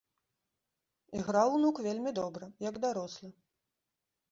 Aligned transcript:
Іграў 1.19 1.49
унук 1.59 1.83
вельмі 1.89 2.15
добра, 2.21 2.51
як 2.69 2.83
дарослы. 2.89 3.33